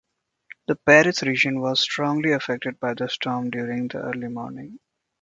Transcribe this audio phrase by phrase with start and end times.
[0.65, 4.79] The Paris region was strongly affected by the storm during the early morning.